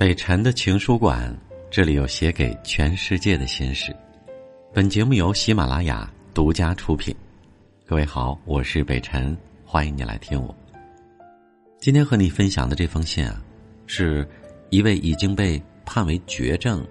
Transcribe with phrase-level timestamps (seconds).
[0.00, 1.30] 北辰的情书馆，
[1.70, 3.94] 这里有写给全世界的心事。
[4.72, 7.14] 本节目由喜马拉雅独家出品。
[7.84, 10.56] 各位好，我是北辰，欢迎你来听我。
[11.78, 13.44] 今天和你分享的这封信啊，
[13.86, 14.26] 是
[14.70, 16.82] 一位已经被判为绝症、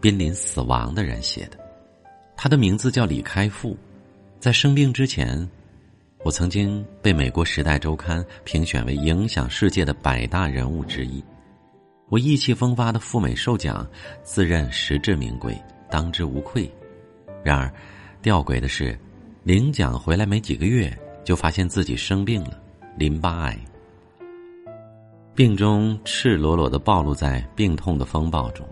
[0.00, 1.58] 濒临死亡的人写的。
[2.36, 3.76] 他的名字叫李开复。
[4.38, 5.50] 在生病之前，
[6.20, 11.20] 我曾经被美国《时代周刊》评选为影响世界的百大人物之一。
[12.08, 13.86] 我意气风发的赴美受奖，
[14.22, 15.56] 自认实至名归，
[15.90, 16.70] 当之无愧。
[17.42, 17.72] 然而，
[18.20, 18.98] 吊诡的是，
[19.42, 22.60] 领奖回来没几个月，就发现自己生病了——
[22.96, 23.58] 淋巴癌。
[25.34, 28.68] 病中赤裸裸的暴露在病痛的风暴中，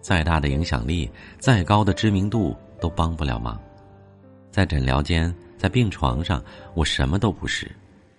[0.00, 3.60] 再大的影响力，再高的知名度，都帮不了忙。
[4.50, 6.40] 在诊疗间，在病床上，
[6.74, 7.68] 我什么都不是，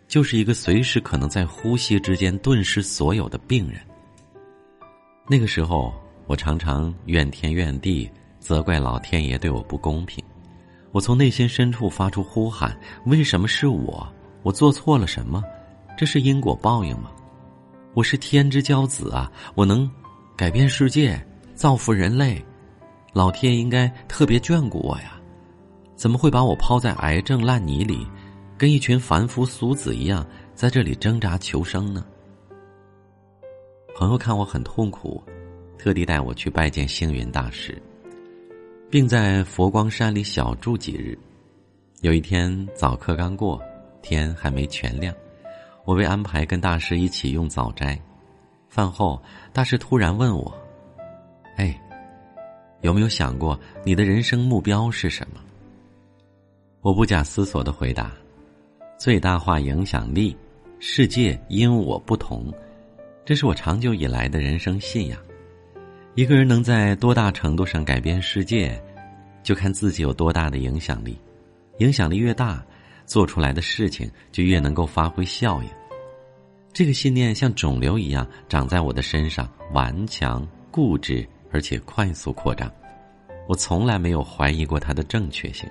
[0.07, 3.79] 就是一个随时可能在呼吸之间顿失所有的病人。
[5.27, 5.91] 那个时候，
[6.27, 8.07] 我常常怨天怨地，
[8.39, 10.23] 责怪老天爷对我不公平。
[10.91, 14.07] 我从内心深处发出呼喊：为什么是我？
[14.43, 15.43] 我做错了什么？
[15.97, 17.09] 这是因果报应吗？
[17.95, 19.31] 我是天之骄子啊！
[19.55, 19.89] 我能
[20.37, 21.19] 改变世界，
[21.55, 22.39] 造福人类，
[23.11, 25.19] 老天应该特别眷顾我呀！
[25.95, 28.05] 怎么会把我抛在癌症烂泥里，
[28.59, 32.05] 跟一群凡夫俗子一样，在这里挣扎求生呢？
[33.97, 35.23] 朋友看我很痛苦，
[35.77, 37.81] 特地带我去拜见星云大师，
[38.89, 41.17] 并在佛光山里小住几日。
[42.01, 43.57] 有一天早课刚过，
[44.01, 45.15] 天还没全亮，
[45.85, 47.97] 我被安排跟大师一起用早斋。
[48.67, 49.17] 饭后，
[49.53, 50.53] 大师突然问我
[51.55, 51.81] ：“哎，
[52.81, 55.39] 有没有想过你的人生目标是什么？”
[56.83, 58.11] 我不假思索的回答
[58.99, 60.35] ：“最大化影响力，
[60.79, 62.53] 世界因我不同。”
[63.25, 65.19] 这是我长久以来的人生信仰。
[66.13, 68.79] 一个人能在多大程度上改变世界，
[69.41, 71.19] 就看自己有多大的影响力。
[71.79, 72.63] 影响力越大，
[73.07, 75.69] 做出来的事情就越能够发挥效应。
[76.71, 82.71] 这个信念像肿瘤一样长在我的身上，顽强、固执，而且快速扩张。
[83.47, 85.67] 我从来没有怀疑过它的正确性。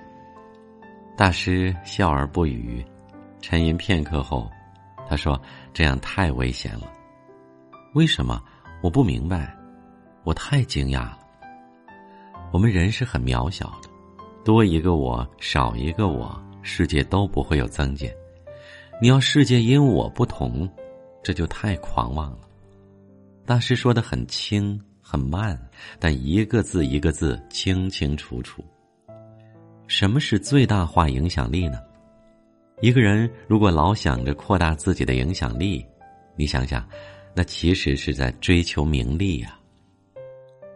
[1.15, 2.83] 大师笑而不语，
[3.39, 4.51] 沉吟片刻后，
[5.07, 5.41] 他说
[5.73, 6.91] ：“这样太危险了。”
[7.95, 8.43] 为什么
[8.81, 9.57] 我不明白？
[10.25, 11.19] 我太惊讶了。
[12.51, 13.89] 我们人是很渺小的，
[14.43, 18.13] 多一个我，少一个我，世界都不会有增减。
[19.01, 20.69] 你要世界因我不同，
[21.23, 22.39] 这就太狂妄了。
[23.45, 25.57] 大师说的很轻很慢，
[25.97, 28.61] 但一个字一个字清清楚楚。
[29.87, 31.79] 什么是最大化影响力呢？
[32.81, 35.85] 一个人如果老想着扩大自己的影响力，
[36.35, 36.85] 你想想。
[37.35, 39.59] 那其实是在追求名利呀。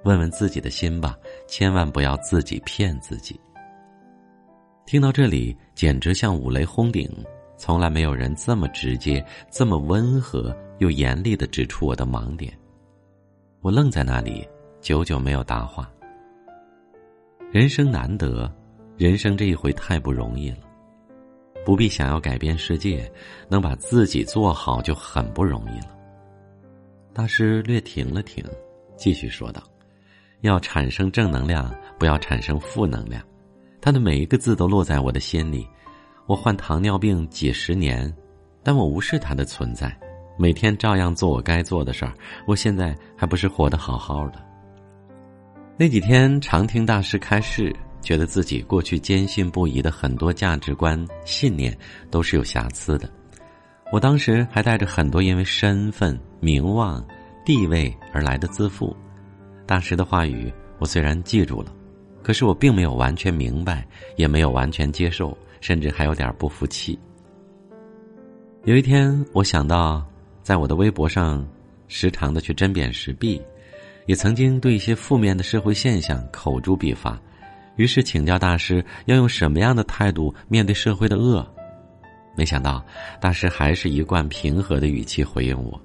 [0.04, 3.40] 问问自己的心吧，千万不要自己骗自己。
[4.86, 7.10] 听到这里，简直像五雷轰顶，
[7.58, 12.52] 从来没有人这么直接、这么温和又严厉的指出我的盲点。
[13.62, 14.48] 我愣在那里，
[14.82, 15.92] 久久没有答话。
[17.52, 18.52] 人生难得，
[18.98, 20.58] 人生这一回太不容易了，
[21.66, 23.12] 不必想要改变世界，
[23.50, 25.99] 能把自己做好就很不容易了。
[27.20, 28.42] 大师略停了停，
[28.96, 29.62] 继续说道
[30.40, 31.70] ：“要产生正能量，
[32.00, 33.22] 不要产生负能量。”
[33.82, 35.68] 他的每一个字都落在我的心里。
[36.28, 38.10] 我患糖尿病几十年，
[38.64, 39.94] 但我无视他的存在，
[40.38, 42.14] 每天照样做我该做的事儿。
[42.48, 44.42] 我现在还不是活得好好的。
[45.76, 51.78] 那几天常听大师开示，觉得自己过去坚信不疑的很多价值观信念
[52.10, 53.10] 都是有瑕疵的。
[53.92, 57.04] 我当时还带着很多因为身份、名望、
[57.44, 58.96] 地位而来的自负，
[59.66, 61.74] 大师的话语我虽然记住了，
[62.22, 66.98] 可是我并没有完全明白，也没有完全接受，甚至还有点不服气。
[68.66, 70.06] 有一天，我想到
[70.44, 71.44] 在我的微博上
[71.88, 73.42] 时常的去针砭时弊，
[74.06, 77.20] 也曾经对一些负面的社会现象口诛笔伐，
[77.78, 81.44] 于是请教大师要用什么样的态度面对社会的恶。
[82.40, 82.82] 没想到，
[83.20, 85.78] 大师还是一贯平和的语气回应我：“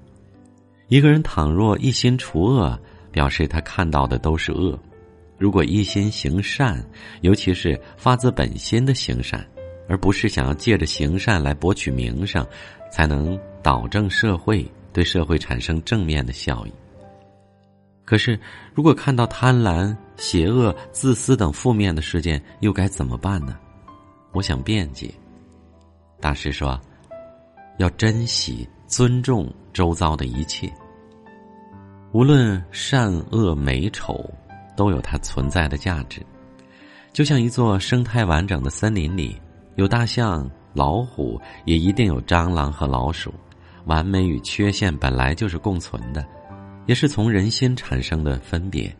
[0.87, 2.79] 一个人倘若一心除恶，
[3.11, 4.79] 表示他看到的都是恶；
[5.37, 6.81] 如果一心行善，
[7.23, 9.45] 尤其是发自本心的行善，
[9.89, 12.47] 而不是想要借着行善来博取名声，
[12.89, 16.73] 才能导正社会，对社会产生正面的效益。
[18.05, 18.39] 可是，
[18.73, 23.59] 如果看到贪婪、邪恶、自私等负面的事件，又该怎么办呢？
[24.31, 25.12] 我想辩解。”
[26.25, 26.81] 大师说
[27.76, 30.73] ：“要珍惜、尊重周遭的一切。
[32.12, 34.25] 无论善恶美丑，
[34.75, 36.25] 都有它存在的价值。
[37.12, 39.38] 就像一座生态完整的森林里，
[39.75, 43.31] 有大象、老虎，也一定有蟑螂和老鼠。
[43.85, 46.25] 完美与缺陷本来就是共存的，
[46.87, 48.91] 也是从人心产生的分别。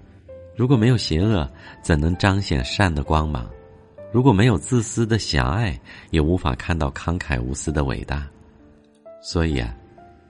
[0.55, 1.51] 如果没有邪恶，
[1.81, 3.49] 怎能彰显善的光芒？
[4.15, 5.77] 如果没有自私的狭隘，
[6.13, 8.25] 也无法看到慷慨无私的伟大。
[9.21, 9.75] 所以啊。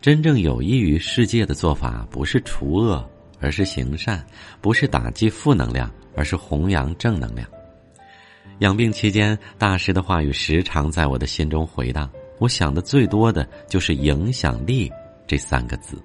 [0.01, 3.03] 真正有益于世界的做法，不是除恶，
[3.41, 4.19] 而是行善；
[4.61, 7.49] 不是打击负能量，而是弘扬正能量。
[8.59, 12.11] 养病期间，大师的话语时常在我的心中回荡。
[12.39, 14.93] 我想的最多的就是“影响力”
[15.27, 15.97] 这三个字。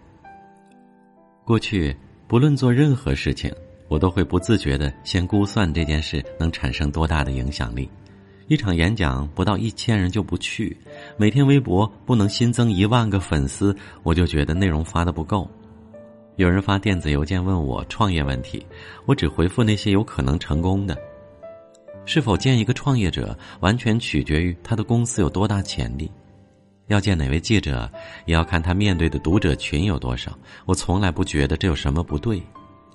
[1.43, 1.93] 过去，
[2.25, 3.53] 不论做任何事情，
[3.89, 7.89] 我都会不自觉的先估算这件事能产生多大的影响力。
[8.47, 10.75] 一场演讲不到一千人就不去，
[11.17, 15.49] 每天微博不能新增一万个粉丝，我就觉得内容发的不够。
[16.37, 18.65] 有人发电子邮件问我创业问题，
[19.05, 20.97] 我只回复那些有可能成功的。
[22.05, 26.09] 是否见一个创业者，完全取决于他的公司有多大潜力。
[26.87, 27.87] 要见哪位记者，
[28.25, 30.35] 也要看他面对的读者群有多少。
[30.65, 32.41] 我从来不觉得这有什么不对。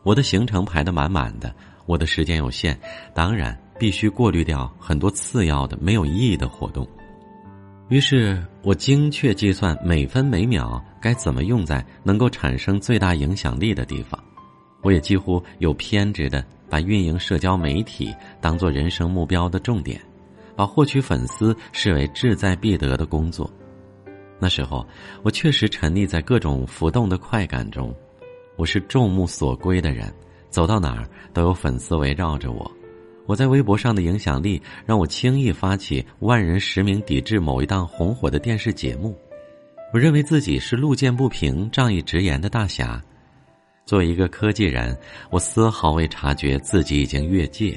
[0.05, 1.53] 我的行程排得满满的，
[1.87, 2.79] 我的时间有限，
[3.13, 3.59] 当然。
[3.77, 6.89] 必须过滤掉很多次要的、没有意义的活动。
[7.89, 14.17] 于是我精确计算每分每秒该怎么用在能够产生最大影响力的地方。
[14.81, 20.01] 我也几乎有偏执的把运营社交媒体当做人生目标的重点，
[20.55, 23.53] 把获取粉丝视为志在必得的工作。
[24.39, 24.87] 那时候，
[25.25, 27.93] 我确实沉溺在各种浮动的快感中。
[28.57, 30.13] 我是众目所归的人，
[30.49, 32.71] 走到哪儿都有粉丝围绕着我。
[33.27, 39.19] 我在微博上的影响力，让我轻易发起万人实名抵制某一档红火的电视节目。
[39.93, 43.03] 我认为自己是路见不平、仗义直言的大侠。
[43.87, 44.97] 作为一个科技人，
[45.31, 47.77] 我丝毫未察觉自己已经越界。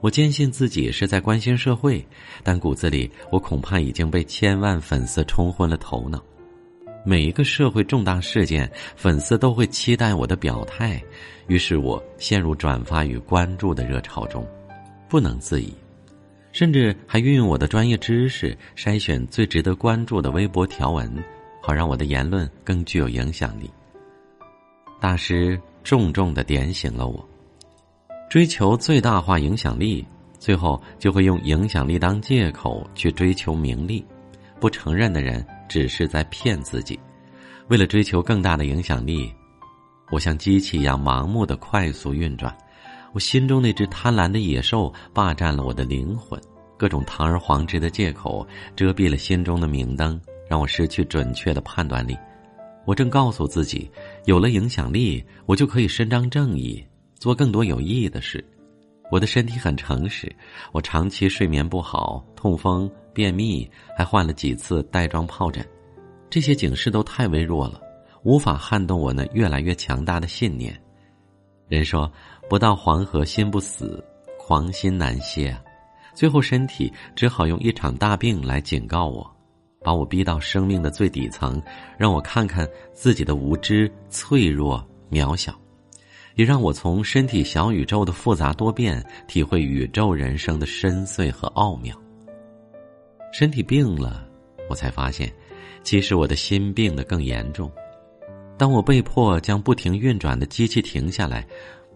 [0.00, 2.04] 我坚信自己是在关心社会，
[2.42, 6.22] 但骨子里我恐怕已经被千万粉丝冲昏了头脑。
[7.06, 11.02] 每一个社会重大事件，粉丝都会期待我的表态，
[11.48, 14.46] 于是我陷入转发与关注的热潮中，
[15.06, 15.70] 不能自已，
[16.50, 21.12] 甚至还运用我的专业知识筛选最值得关注的微博条文，
[21.60, 23.70] 好让我的言论更具有影响力。
[24.98, 27.28] 大师重重的点醒了我：
[28.30, 30.02] 追求最大化影响力，
[30.38, 34.02] 最后就会用影响力当借口去追求名利，
[34.64, 35.44] 不承认的人。
[35.68, 36.98] 只是在骗自己。
[37.68, 39.30] 为了追求更大的影响力，
[40.10, 42.56] 我像机器一样盲目的快速运转。
[43.12, 46.40] 我心中那只贪婪的野兽霸占了我的灵魂，
[46.78, 48.46] 各种堂而皇之的借口
[48.76, 52.16] 遮蔽了心中的明灯，让我失去准确的判断力。
[52.86, 53.90] 我正告诉自己，
[54.26, 56.82] 有了影响力，我就可以伸张正义，
[57.18, 58.42] 做更多有意义的事。
[59.10, 60.34] 我的身体很诚实，
[60.72, 62.90] 我长期睡眠不好，痛风。
[63.14, 65.66] 便秘，还患了几次带状疱疹，
[66.28, 67.80] 这些警示都太微弱了，
[68.24, 70.78] 无法撼动我那越来越强大的信念。
[71.68, 72.12] 人说
[72.50, 74.04] 不到黄河心不死，
[74.38, 75.62] 狂心难歇啊！
[76.12, 79.28] 最后身体只好用一场大病来警告我，
[79.82, 81.62] 把我逼到生命的最底层，
[81.96, 85.58] 让我看看自己的无知、脆弱、渺小，
[86.34, 91.96] 也让我从身体小宇宙的复杂多变，体会宇宙人生的深邃和奥妙。
[93.36, 94.24] 身体病了，
[94.70, 95.28] 我才发现，
[95.82, 97.68] 其实我的心病得更严重。
[98.56, 101.44] 当我被迫将不停运转的机器停下来，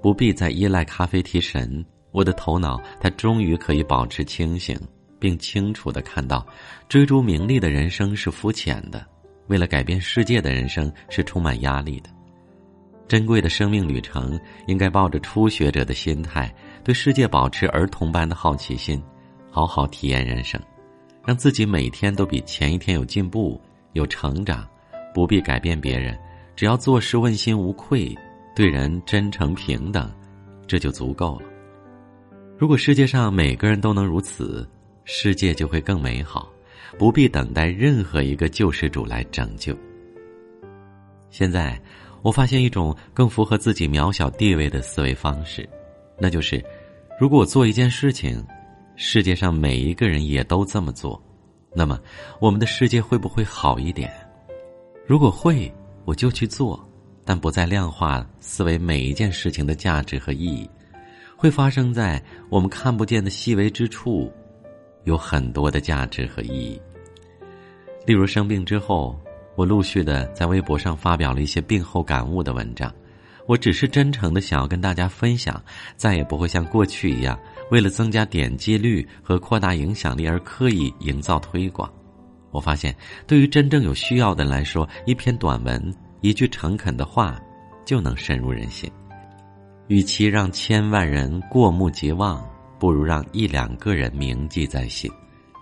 [0.02, 4.76] 不必再依赖咖啡提神，我的头脑它终于可以保持清醒，
[5.20, 6.44] 并清楚的看到，
[6.88, 9.06] 追逐名利的人生是肤浅的，
[9.46, 12.10] 为了改变世界的人生是充满压力的。
[13.06, 16.52] 珍贵的生命旅程，应该抱着初学者的心态，
[16.82, 19.00] 对世界保持儿童般的好奇心，
[19.52, 20.60] 好好体验人生。
[21.28, 23.60] 让自己每天都比前一天有进步、
[23.92, 24.66] 有成长，
[25.12, 26.18] 不必改变别人，
[26.56, 28.16] 只要做事问心无愧，
[28.56, 30.10] 对人真诚平等，
[30.66, 31.42] 这就足够了。
[32.56, 34.66] 如果世界上每个人都能如此，
[35.04, 36.50] 世界就会更美好，
[36.96, 39.76] 不必等待任何一个救世主来拯救。
[41.28, 41.78] 现在，
[42.22, 45.68] 我发现一种更符合自己渺小地位的思维方式，
[46.16, 46.64] 那就是：
[47.20, 48.42] 如果我做一件事情。
[49.00, 51.22] 世界上每一个人也都这么做，
[51.72, 52.00] 那么
[52.40, 54.12] 我们的世界会不会好一点？
[55.06, 55.72] 如果会，
[56.04, 56.84] 我就去做，
[57.24, 60.68] 但不再量化思维每一件事情的价值和意义。
[61.36, 64.32] 会发生在我们看不见的细微之处，
[65.04, 66.82] 有很多的价值和意义。
[68.04, 69.16] 例如生病之后，
[69.54, 72.92] 我陆续的在微博上发表了一些病后感悟的文章，
[73.48, 75.60] 我只是真诚的想要跟大家分享，
[75.96, 77.36] 再也不会像过去一样，
[77.70, 81.90] 为了增加点击率和扩大影响力而刻意营造推广。
[82.50, 82.94] 我发现，
[83.26, 87.40] 对于真正有需要的人来说，一篇短文、一句诚恳的话，
[87.86, 88.90] 就能深入人心。
[89.86, 92.46] 与其让千万人过目即忘，
[92.78, 95.10] 不如让一两个人铭记在心。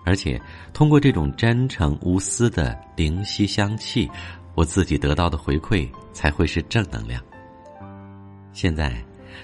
[0.05, 0.37] 而且，
[0.73, 4.09] 通过这种真诚无私的灵犀相契，
[4.55, 7.23] 我自己得到的回馈才会是正能量。
[8.57, 8.91] 现在，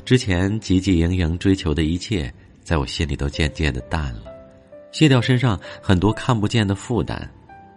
[0.04, 4.24] 之前汲汲营营追求的一切，在我心里都渐渐的淡了。
[4.92, 7.30] 卸掉身上很多看不见的负担，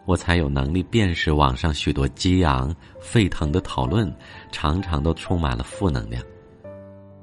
[0.07, 4.11] 我才有能力辨识网上许多激昂沸腾的讨论，
[4.51, 5.63] 常常都充满了。
[5.63, 6.25] 负能量。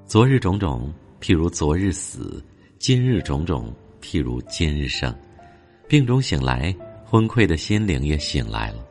[0.05, 2.39] 昨日种种，譬如昨日死；
[2.77, 5.11] 今日种种，譬如今日生。
[5.87, 6.71] 病中醒来，
[7.03, 8.85] 昏聩的心灵也醒来了。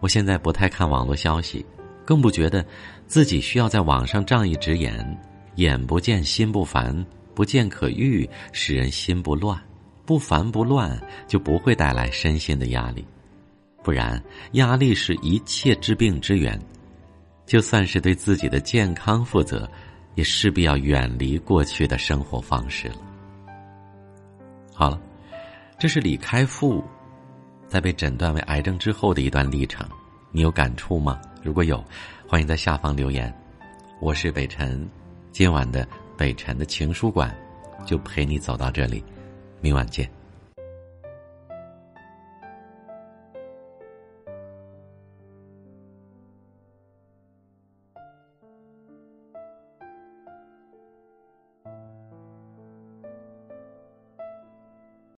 [0.00, 1.64] 我现在不太看网络消息，
[2.10, 2.66] 更不觉得
[3.06, 5.16] 自己需要在网上仗义直言。
[5.54, 9.56] 眼不见心不烦，不见可欲，使人心不乱。
[10.04, 13.06] 不烦不乱，就不会带来身心的压力。
[13.84, 14.20] 不然，
[14.54, 16.60] 压力是一切治病之源。
[17.46, 19.70] 就算是对自己的健康负责，
[20.16, 22.96] 也势必要远离过去的生活方式了。
[24.74, 25.00] 好了，
[25.78, 26.82] 这是李开复
[27.68, 29.88] 在被诊断为癌症之后的一段历程。
[30.32, 31.20] 你有感触吗？
[31.42, 31.82] 如果有，
[32.28, 33.32] 欢迎在下方留言。
[33.98, 34.86] 我是北辰，
[35.32, 37.34] 今晚的北辰的情书馆
[37.86, 39.02] 就陪你走到这里。
[39.62, 40.19] 明晚见。